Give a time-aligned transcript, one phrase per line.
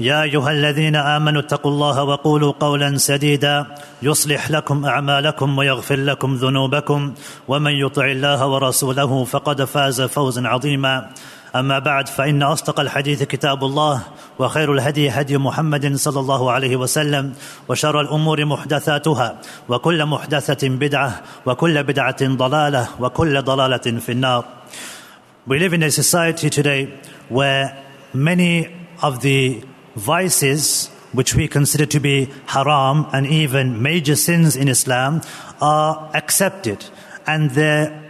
[0.00, 3.66] يا أيها الذين آمنوا اتقوا الله وقولوا قولا سديدا
[4.02, 7.14] يصلح لكم أعمالكم ويغفر لكم ذنوبكم
[7.48, 11.10] ومن يطع الله ورسوله فقد فاز فوزا عظيما.
[11.56, 14.02] أما بعد فإن أصدق الحديث كتاب الله
[14.38, 17.32] وخير الهدي هدي محمد صلى الله عليه وسلم
[17.68, 24.44] وشر الأمور محدثاتها وكل محدثة بدعة وكل بدعة ضلالة وكل ضلالة في النار.
[25.46, 26.88] We live in a society today
[27.28, 27.76] where
[28.14, 28.68] many
[29.02, 29.62] of the
[29.94, 35.22] vices which we consider to be haram and even major sins in Islam
[35.60, 36.84] are accepted
[37.26, 38.02] and they're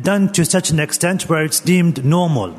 [0.00, 2.54] done to such an extent where it's deemed normal.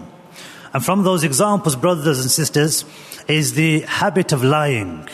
[0.73, 2.83] And from those examples, brothers and sisters,
[3.27, 5.07] is the habit of lying,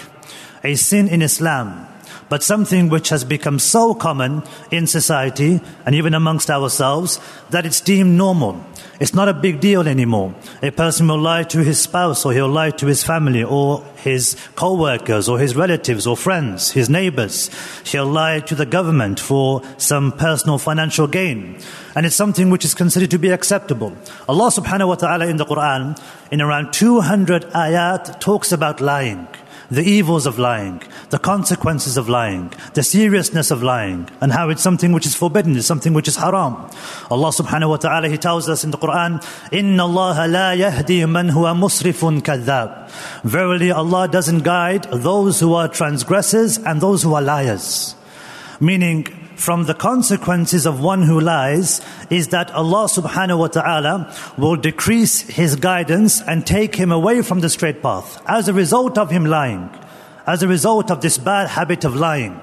[0.64, 1.88] a sin in Islam,
[2.34, 7.20] but something which has become so common in society and even amongst ourselves
[7.52, 8.60] that it's deemed normal.
[9.00, 10.34] It's not a big deal anymore.
[10.64, 14.36] A person will lie to his spouse or he'll lie to his family or his
[14.56, 17.52] co-workers or his relatives or friends, his neighbors.
[17.86, 21.60] He'll lie to the government for some personal financial gain.
[21.96, 23.96] And it's something which is considered to be acceptable.
[24.28, 29.28] Allah subhanahu wa ta'ala in the Quran, in around 200 ayat, talks about lying
[29.74, 30.82] the evils of lying,
[31.13, 35.57] the consequences of lying, the seriousness of lying, and how it's something which is forbidden,
[35.57, 36.55] it's something which is haram.
[37.11, 41.31] Allah subhanahu wa ta'ala, He tells us in the Quran, إِنَّ اللَّهَ لَا يَهْدِي مَنْ
[41.31, 42.91] هُوَ مُصْرِفٌ كَذَّابٌ
[43.25, 47.95] Verily Allah doesn't guide those who are transgressors and those who are liars.
[48.61, 49.07] Meaning,
[49.39, 51.81] from the consequences of one who lies
[52.11, 57.39] is that Allah subhanahu wa ta'ala will decrease his guidance and take him away from
[57.41, 59.71] the straight path as a result of him lying,
[60.26, 62.40] as a result of this bad habit of lying.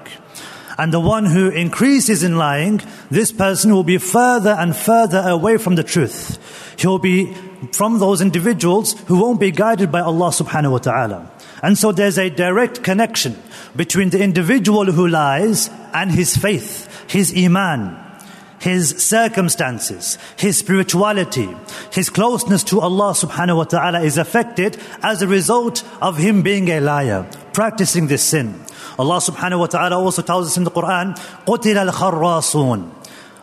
[0.78, 2.80] And the one who increases in lying,
[3.10, 6.38] this person will be further and further away from the truth.
[6.78, 7.34] He'll be
[7.72, 11.30] from those individuals who won't be guided by Allah subhanahu wa ta'ala.
[11.62, 13.36] And so there's a direct connection
[13.76, 17.98] between the individual who lies and his faith, his iman,
[18.60, 21.48] his circumstances, his spirituality,
[21.92, 26.68] his closeness to Allah subhanahu wa ta'ala is affected as a result of him being
[26.68, 28.63] a liar, practicing this sin.
[28.97, 32.91] Allah subhanahu wa ta'ala also tells us in the Quran, قُتِلَ الْخَرَّاصُونَ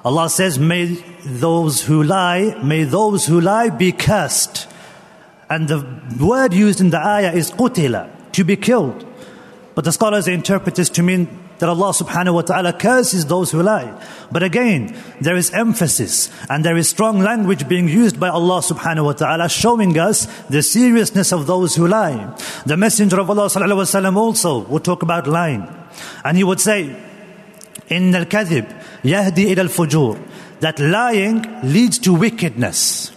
[0.05, 0.87] Allah says, may
[1.25, 4.67] those who lie, may those who lie be cursed.
[5.49, 5.87] And the
[6.19, 9.07] word used in the ayah is qutila, to be killed.
[9.75, 11.29] But the scholars interpret this to mean
[11.59, 13.95] that Allah subhanahu wa ta'ala curses those who lie.
[14.33, 19.05] But again, there is emphasis and there is strong language being used by Allah subhanahu
[19.05, 22.35] wa ta'ala showing us the seriousness of those who lie.
[22.67, 25.69] The Messenger of Allah sallallahu alayhi wa sallam also would talk about lying.
[26.25, 26.97] And he would say,
[27.91, 28.67] إن الكذب
[29.05, 30.19] يهدي إلى الفجور
[30.61, 33.13] that lying leads to wickedness.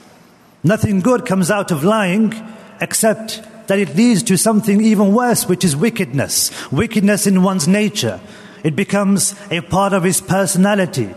[0.63, 2.33] Nothing good comes out of lying
[2.81, 6.51] except that it leads to something even worse, which is wickedness.
[6.71, 8.19] Wickedness in one's nature.
[8.63, 11.13] It becomes a part of his personality.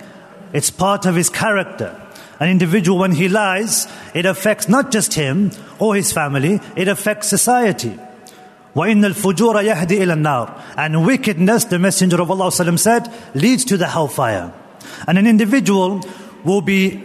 [0.53, 2.00] It's part of his character.
[2.41, 7.28] An individual, when he lies, it affects not just him or his family, it affects
[7.28, 7.99] society.
[8.75, 13.88] وَإِنَّ الْفُجُورَ يَهْدِي إِلَى النَّارِ And wickedness, the Messenger of Allah said, leads to the
[13.88, 14.53] hellfire.
[15.06, 16.00] And an individual
[16.44, 17.02] will be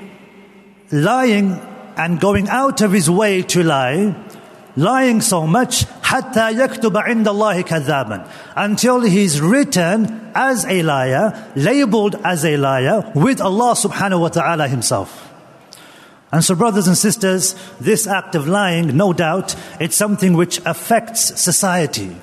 [0.92, 1.60] lying
[1.98, 4.16] and going out of his way to lie,
[4.78, 12.16] lying so much, حَتَّى يَكْتُبَ عِنْدَ اللَّهِ كَذَّابًا Until he's written as a liar, labeled
[12.24, 15.30] as a liar, with Allah subhanahu wa ta'ala himself.
[16.32, 21.40] And so, brothers and sisters, this act of lying, no doubt, it's something which affects
[21.40, 22.16] society.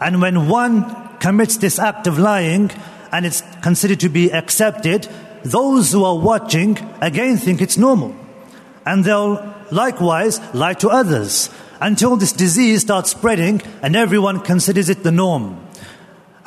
[0.00, 2.72] And when one commits this act of lying,
[3.12, 5.08] and it's considered to be accepted,
[5.44, 8.16] those who are watching again think it's normal.
[8.84, 11.48] And they'll likewise lie to others
[11.81, 15.67] until this disease starts spreading and everyone considers it the norm.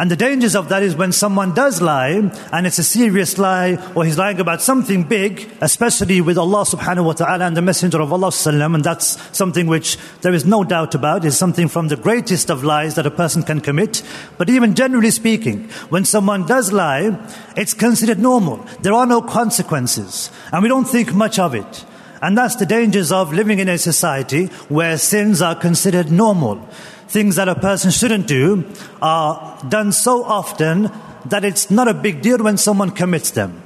[0.01, 3.77] And the dangers of that is when someone does lie, and it's a serious lie,
[3.95, 8.01] or he's lying about something big, especially with Allah subhanahu wa ta'ala and the Messenger
[8.01, 11.89] of Allah sallam, and that's something which there is no doubt about, is something from
[11.89, 14.03] the greatest of lies that a person can commit.
[14.39, 17.19] But even generally speaking, when someone does lie,
[17.55, 18.67] it's considered normal.
[18.81, 21.85] There are no consequences, and we don't think much of it.
[22.23, 26.69] And that's the dangers of living in a society where sins are considered normal
[27.11, 28.65] things that a person shouldn't do
[29.03, 30.91] are done so often
[31.27, 33.63] that it's not a big deal when someone commits them.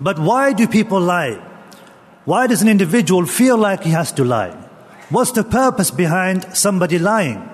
[0.00, 1.34] But why do people lie?
[2.24, 4.50] Why does an individual feel like he has to lie?
[5.10, 7.48] What's the purpose behind somebody lying?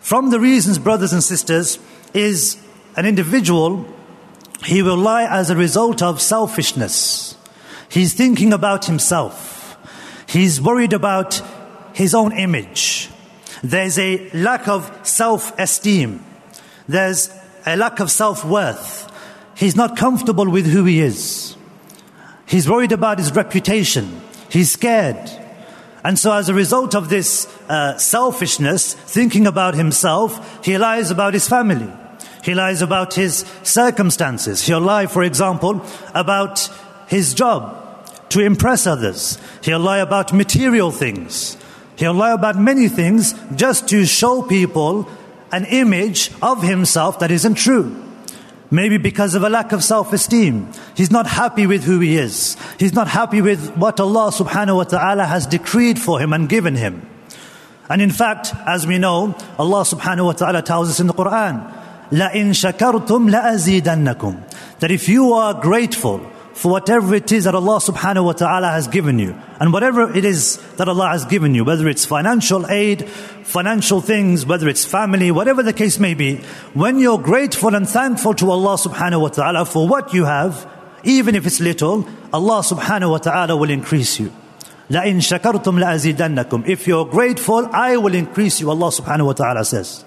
[0.00, 1.78] From the reasons, brothers and sisters,
[2.14, 2.56] is
[2.96, 3.86] an individual,
[4.64, 7.35] he will lie as a result of selfishness.
[7.96, 9.74] He's thinking about himself.
[10.28, 11.40] He's worried about
[11.94, 13.08] his own image.
[13.62, 16.22] There's a lack of self esteem.
[16.86, 17.30] There's
[17.64, 19.10] a lack of self worth.
[19.56, 21.56] He's not comfortable with who he is.
[22.44, 24.20] He's worried about his reputation.
[24.50, 25.30] He's scared.
[26.04, 31.32] And so, as a result of this uh, selfishness, thinking about himself, he lies about
[31.32, 31.90] his family.
[32.44, 34.66] He lies about his circumstances.
[34.66, 35.80] He'll lie, for example,
[36.12, 36.68] about
[37.08, 37.84] his job
[38.29, 39.37] to impress others.
[39.63, 41.57] He'll lie about material things.
[41.97, 45.07] He'll lie about many things just to show people
[45.51, 47.95] an image of himself that isn't true.
[48.71, 50.71] Maybe because of a lack of self-esteem.
[50.95, 52.55] He's not happy with who he is.
[52.79, 56.75] He's not happy with what Allah subhanahu wa ta'ala has decreed for him and given
[56.75, 57.05] him.
[57.89, 61.67] And in fact, as we know, Allah subhanahu wa ta'ala tells us in the Quran,
[62.11, 66.25] لَإِن شَكَرْتُمْ لَأَزِيدَنَّكُمْ That if you are grateful,
[66.55, 69.35] for whatever it is that Allah subhanahu wa ta'ala has given you.
[69.59, 73.07] And whatever it is that Allah has given you, whether it's financial aid,
[73.43, 76.37] financial things, whether it's family, whatever the case may be,
[76.73, 80.69] when you're grateful and thankful to Allah subhanahu wa ta'ala for what you have,
[81.03, 84.31] even if it's little, Allah subhanahu wa ta'ala will increase you.
[84.89, 90.03] لَإِن شَكَرْتُمْ لَأَزِيدَنَّكُمْ If you're grateful, I will increase you, Allah subhanahu wa ta'ala says.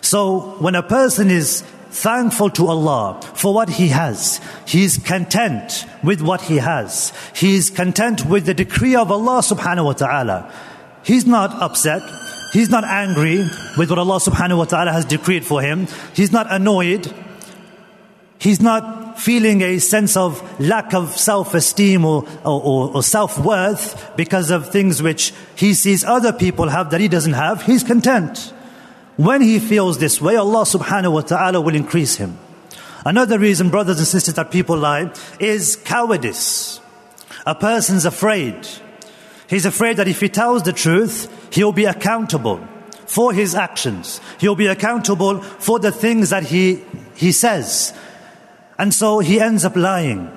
[0.00, 1.62] So when a person is
[1.93, 4.41] thankful to Allah for what He has.
[4.65, 7.13] He is content with what He has.
[7.35, 10.51] He is content with the decree of Allah subhanahu wa ta'ala.
[11.03, 12.01] He's not upset.
[12.53, 13.45] He's not angry
[13.77, 15.87] with what Allah subhanahu wa ta'ala has decreed for him.
[16.13, 17.11] He's not annoyed.
[18.37, 24.69] He's not feeling a sense of lack of self-esteem or, or, or self-worth because of
[24.69, 27.63] things which he sees other people have that he doesn't have.
[27.63, 28.53] He's content.
[29.17, 32.37] When he feels this way, Allah subhanahu wa ta'ala will increase him.
[33.05, 36.79] Another reason, brothers and sisters, that people lie is cowardice.
[37.45, 38.67] A person's afraid.
[39.47, 42.65] He's afraid that if he tells the truth, he'll be accountable
[43.05, 44.19] for his actions.
[44.39, 46.83] He'll be accountable for the things that he,
[47.15, 47.93] he says.
[48.79, 50.31] And so he ends up lying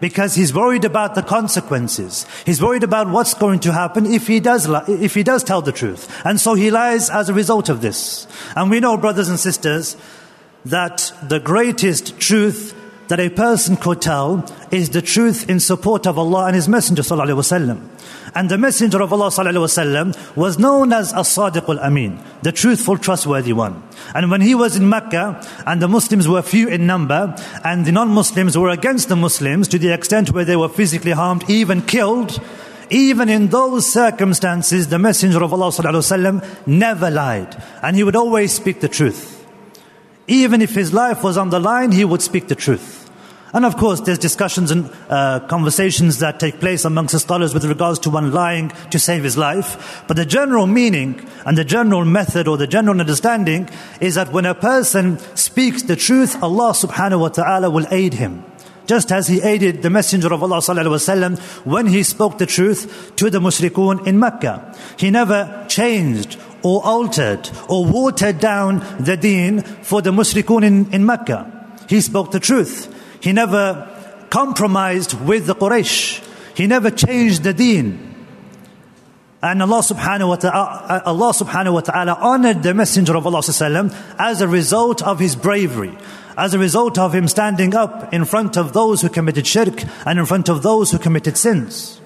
[0.00, 2.26] because he's worried about the consequences.
[2.46, 5.72] He's worried about what's going to happen if he does, if he does tell the
[5.72, 6.08] truth.
[6.24, 8.26] And so he lies as a result of this.
[8.56, 9.96] And we know, brothers and sisters,
[10.64, 12.74] that the greatest truth
[13.09, 17.03] that a person could tell is the truth in support of Allah and His Messenger
[17.03, 17.95] sallallahu alaihi wasallam.
[18.33, 23.81] And the Messenger of Allah وسلم, was known as As-Sadiq al-Amin, the truthful, trustworthy one.
[24.13, 27.91] And when he was in Mecca, and the Muslims were few in number, and the
[27.91, 32.41] non-Muslims were against the Muslims to the extent where they were physically harmed, even killed,
[32.89, 37.55] even in those circumstances, the Messenger of Allah وسلم, never lied.
[37.81, 39.38] And he would always speak the truth.
[40.26, 43.10] Even if his life was on the line, he would speak the truth.
[43.52, 47.64] And of course, there's discussions and uh, conversations that take place amongst the scholars with
[47.64, 50.04] regards to one lying to save his life.
[50.06, 53.68] But the general meaning and the general method or the general understanding
[54.00, 58.44] is that when a person speaks the truth, Allah subhanahu wa ta'ala will aid him.
[58.86, 63.30] Just as he aided the Messenger of Allah sallallahu when he spoke the truth to
[63.30, 64.76] the mushrikun in Mecca.
[64.96, 71.04] He never changed or altered or watered down the deen for the mushrikun in, in
[71.06, 71.76] Mecca.
[71.88, 72.94] He spoke the truth.
[73.20, 73.88] He never
[74.30, 76.24] compromised with the Quraysh.
[76.56, 78.10] He never changed the deen.
[79.42, 83.42] And Allah subhanahu wa ta'ala, uh, Allah subhanahu wa ta'ala honored the Messenger of Allah
[84.18, 85.96] as a result of his bravery,
[86.36, 90.18] as a result of him standing up in front of those who committed shirk and
[90.18, 92.00] in front of those who committed sins.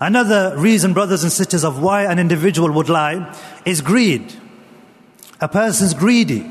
[0.00, 3.34] Another reason, brothers and sisters, of why an individual would lie
[3.64, 4.34] is greed.
[5.40, 6.50] A person's greedy.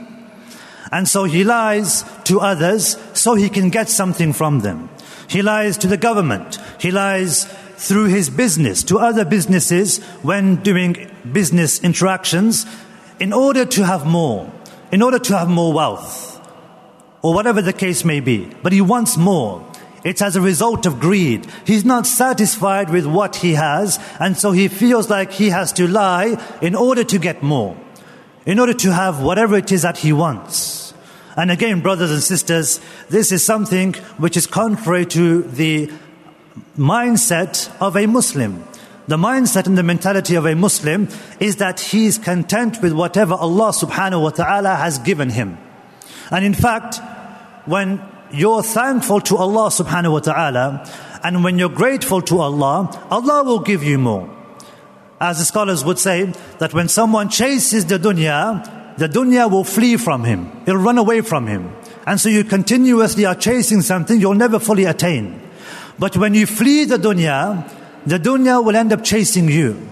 [0.92, 4.90] And so he lies to others so he can get something from them.
[5.28, 6.60] He lies to the government.
[6.80, 7.46] He lies
[7.78, 12.66] through his business to other businesses when doing business interactions
[13.20, 14.52] in order to have more,
[14.92, 16.36] in order to have more wealth.
[17.26, 19.66] or whatever the case may be, but he wants more.
[20.06, 21.48] It's as a result of greed.
[21.66, 25.88] He's not satisfied with what he has, and so he feels like he has to
[25.88, 27.76] lie in order to get more,
[28.46, 30.94] in order to have whatever it is that he wants.
[31.36, 35.92] And again, brothers and sisters, this is something which is contrary to the
[36.78, 38.64] mindset of a Muslim.
[39.08, 41.10] The mindset and the mentality of a Muslim
[41.40, 45.58] is that he is content with whatever Allah subhanahu wa ta'ala has given him.
[46.30, 47.02] And in fact,
[47.66, 50.90] when you're thankful to Allah subhanahu wa ta'ala,
[51.24, 54.30] and when you're grateful to Allah, Allah will give you more.
[55.20, 59.98] As the scholars would say, that when someone chases the dunya, the dunya will flee
[59.98, 60.52] from him.
[60.66, 61.74] It'll run away from him.
[62.06, 65.42] And so you continuously are chasing something you'll never fully attain.
[65.98, 67.72] But when you flee the dunya,
[68.06, 69.90] the dunya will end up chasing you.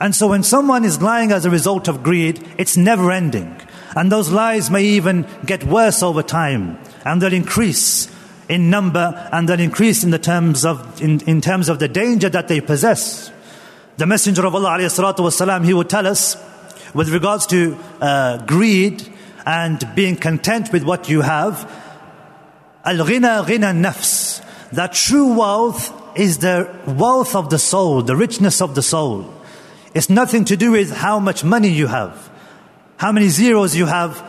[0.00, 3.60] And so when someone is lying as a result of greed, it's never ending.
[3.95, 8.09] And those lies may even get worse over time and they'll increase
[8.49, 12.29] in number and they'll increase in the terms of in, in terms of the danger
[12.29, 13.31] that they possess.
[13.97, 16.35] The Messenger of Allah والسلام, he would tell us
[16.93, 19.07] with regards to uh, greed
[19.45, 21.69] and being content with what you have,
[22.83, 28.75] al-ghina ghina nafs, that true wealth is the wealth of the soul, the richness of
[28.75, 29.31] the soul.
[29.93, 32.28] It's nothing to do with how much money you have,
[33.00, 34.22] how many zeros you have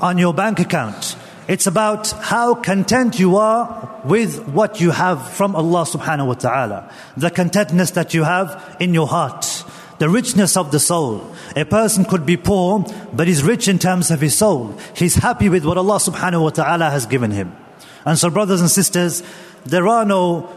[0.00, 1.16] on your bank account.
[1.46, 6.92] It's about how content you are with what you have from Allah subhanahu wa ta'ala.
[7.16, 9.62] The contentness that you have in your heart.
[10.00, 11.32] The richness of the soul.
[11.54, 14.76] A person could be poor, but he's rich in terms of his soul.
[14.96, 17.56] He's happy with what Allah subhanahu wa ta'ala has given him.
[18.04, 19.22] And so brothers and sisters,
[19.64, 20.50] there are no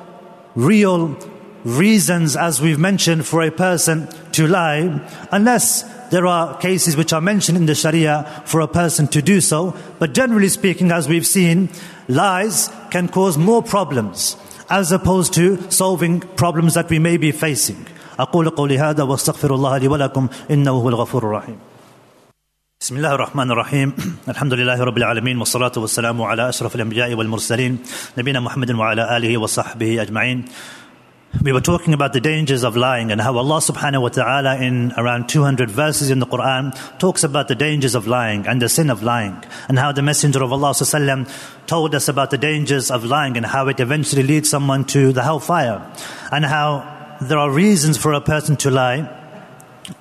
[0.55, 1.15] real
[1.63, 7.20] reasons, as we've mentioned, for a person to lie, unless there are cases which are
[7.20, 11.26] mentioned in the Sharia for a person to do so, but generally speaking, as we've
[11.26, 11.68] seen,
[12.08, 14.36] lies can cause more problems
[14.70, 17.86] as opposed to solving problems that we may be facing.
[18.18, 21.58] أقول قولي هذا واستغفر الله لي ولكم إنه هو الغفور الرحيم.
[22.80, 23.92] بسم الله الرحمن الرحيم
[24.28, 27.78] الحمد لله رب العالمين والصلاة والسلام على أشرف الأنبياء والمرسلين
[28.18, 30.44] نبينا محمد وعلى آله وصحبه أجمعين
[31.39, 34.91] we were talking about the dangers of lying and how Allah subhanahu wa ta'ala in
[34.97, 38.89] around 200 verses in the Quran talks about the dangers of lying and the sin
[38.89, 41.29] of lying and how the Messenger of Allah sallam,
[41.67, 45.23] told us about the dangers of lying and how it eventually leads someone to the
[45.23, 45.81] hellfire
[46.31, 49.20] and how there are reasons for a person to lie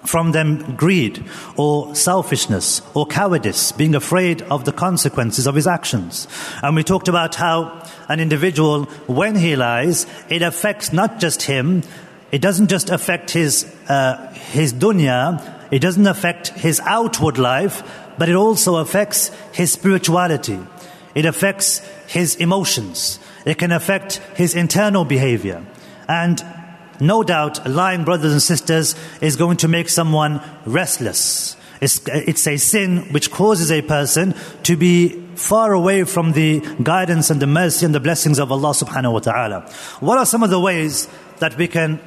[0.04, 1.25] from them greed
[1.56, 6.26] or selfishness or cowardice, being afraid of the consequences of his actions.
[6.62, 11.82] And we talked about how an individual, when he lies, it affects not just him,
[12.32, 17.82] it doesn't just affect his, uh, his dunya, it doesn't affect his outward life,
[18.18, 20.59] but it also affects his spirituality.
[21.14, 23.18] It affects his emotions.
[23.44, 25.64] It can affect his internal behavior.
[26.09, 26.44] And
[27.00, 31.57] no doubt, lying, brothers and sisters, is going to make someone restless.
[31.80, 37.30] It's, it's a sin which causes a person to be far away from the guidance
[37.30, 39.61] and the mercy and the blessings of Allah subhanahu wa ta'ala.
[40.00, 41.99] What are some of the ways that we can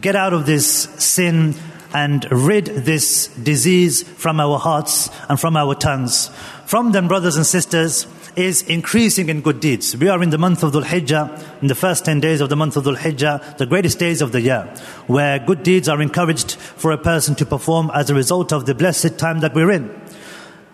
[0.00, 0.66] get out of this
[0.96, 1.54] sin
[1.92, 6.30] and rid this disease from our hearts and from our tongues?
[6.65, 8.05] From them, brothers and sisters,
[8.35, 9.97] is increasing in good deeds.
[9.97, 12.55] We are in the month of Dhul Hijjah, in the first 10 days of the
[12.55, 14.73] month of Dhul Hijjah, the greatest days of the year,
[15.07, 18.75] where good deeds are encouraged for a person to perform as a result of the
[18.75, 19.89] blessed time that we're in.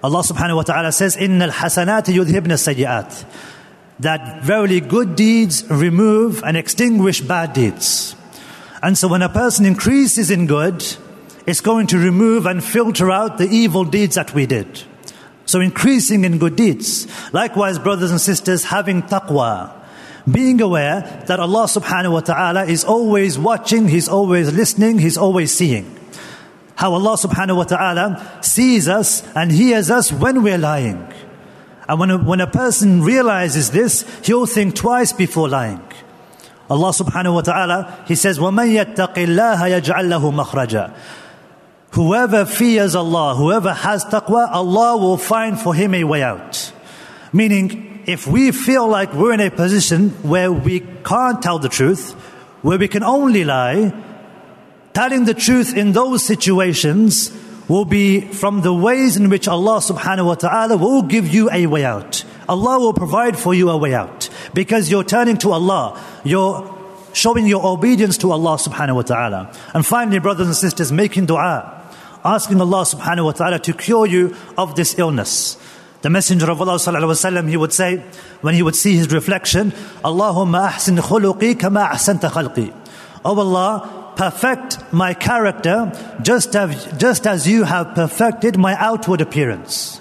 [0.03, 3.25] Allah subhanahu wa ta'ala says, إِنَّ الْحَسَنَاتِ يُذْهِبْنَ السَّيِّئَاتِ
[3.99, 8.15] That verily good deeds remove and extinguish bad deeds.
[8.83, 10.85] And so when a person increases in good,
[11.47, 14.83] it's going to remove and filter out the evil deeds that we did.
[15.49, 17.07] So increasing in good deeds.
[17.33, 19.71] Likewise, brothers and sisters, having taqwa.
[20.29, 25.53] Being aware that Allah subhanahu wa ta'ala is always watching, He's always listening, He's always
[25.53, 25.95] seeing.
[26.75, 31.07] How Allah subhanahu wa ta'ala sees us and hears us when we're lying.
[31.87, 35.81] And when a, when a person realizes this, he'll think twice before lying.
[36.69, 40.93] Allah subhanahu wa ta'ala, He says, وَمَن يَتَّقِ اللَّهَ يَجْعَلْ لَهُ مَخْرَجًا
[41.92, 46.72] Whoever fears Allah, whoever has taqwa, Allah will find for him a way out.
[47.32, 52.12] Meaning, if we feel like we're in a position where we can't tell the truth,
[52.62, 53.92] where we can only lie,
[54.94, 57.32] telling the truth in those situations
[57.68, 61.66] will be from the ways in which Allah subhanahu wa ta'ala will give you a
[61.66, 62.24] way out.
[62.48, 64.28] Allah will provide for you a way out.
[64.54, 66.00] Because you're turning to Allah.
[66.24, 66.76] You're
[67.12, 69.52] showing your obedience to Allah subhanahu wa ta'ala.
[69.74, 71.79] And finally, brothers and sisters, making dua
[72.23, 75.57] asking Allah subhanahu wa ta'ala to cure you of this illness.
[76.01, 77.97] The Messenger of Allah وسلم, he would say,
[78.41, 79.71] when he would see his reflection,
[80.03, 82.73] Allahumma ahsin khuluqi kama ahsanta khalqi.
[83.23, 89.99] Oh Allah, perfect my character just as, just as you have perfected my outward appearance.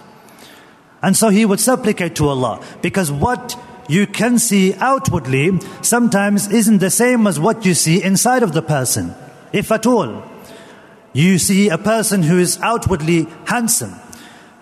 [1.02, 3.56] And so he would supplicate to Allah because what
[3.88, 8.62] you can see outwardly sometimes isn't the same as what you see inside of the
[8.62, 9.14] person,
[9.52, 10.22] if at all.
[11.12, 13.94] You see a person who is outwardly handsome.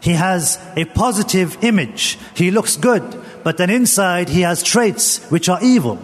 [0.00, 2.18] He has a positive image.
[2.34, 3.02] He looks good.
[3.44, 5.98] But then inside he has traits which are evil.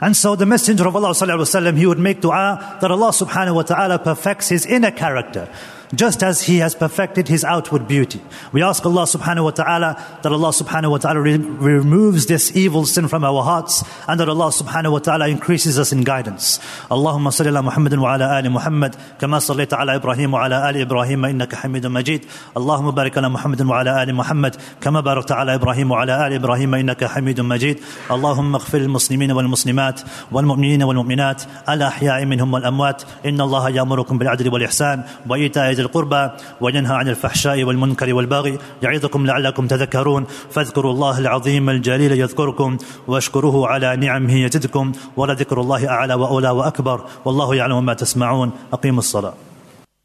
[0.00, 3.62] And so the Messenger of Allah وسلم, he would make dua that Allah subhanahu wa
[3.62, 5.48] ta'ala perfects his inner character
[5.94, 8.20] just as He has perfected His outward beauty.
[8.52, 12.84] We ask Allah subhanahu wa ta'ala that Allah subhanahu wa ta'ala re- removes this evil
[12.84, 16.58] sin from our hearts and that Allah subhanahu wa ta'ala increases us in guidance.
[16.90, 20.80] Allahumma salli ala Muhammadin wa ala ali Muhammad kama sallaita ala Ibrahim wa ala ali
[20.82, 22.22] Ibrahim innaka hamidun majid.
[22.56, 26.36] Allahumma barik ala Muhammadin wa ala ali Muhammad kama barakta ala Ibrahim wa ala ali
[26.36, 27.80] Ibrahim innaka hamidun majid.
[28.10, 30.00] اللهم اغفر للمسلمين والمسلمات
[30.32, 36.29] والمؤمنين والمؤمنات الأحياء منهم والأموات إن الله يأمركم بالعدل والإحسان وإيتاء ذي القربى
[36.61, 43.95] وينهى عن الفحشاء والمنكر والبغي يعظكم لعلكم تذكرون فاذكروا الله العظيم الجليل يذكركم واشكروه على
[43.95, 49.33] نعمه يزدكم ولذكر الله أعلى وأولى وأكبر والله يعلم ما تسمعون أقيموا الصلاة